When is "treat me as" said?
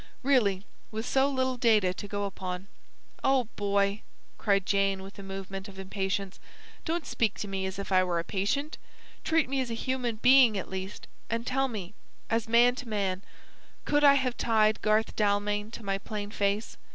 9.23-9.69